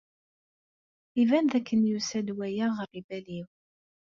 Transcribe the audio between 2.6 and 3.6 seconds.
ɣer lbal-iw.